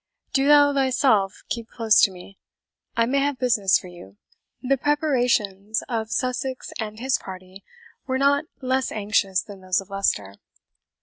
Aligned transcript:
Do 0.33 0.47
thou 0.47 0.73
thyself 0.73 1.43
keep 1.47 1.67
close 1.69 2.01
to 2.01 2.11
me, 2.11 2.39
I 2.97 3.05
may 3.05 3.19
have 3.19 3.37
business 3.37 3.77
for 3.77 3.85
you." 3.85 4.17
The 4.59 4.75
preparations 4.75 5.83
of 5.87 6.09
Sussex 6.09 6.73
and 6.79 6.99
his 6.99 7.19
party 7.19 7.63
were 8.07 8.17
not 8.17 8.45
less 8.61 8.91
anxious 8.91 9.43
than 9.43 9.61
those 9.61 9.79
of 9.79 9.91
Leicester. 9.91 10.37